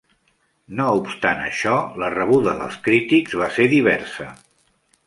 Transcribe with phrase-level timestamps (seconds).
[0.79, 4.33] No obstant això, la rebuda dels crítics va ser diversa.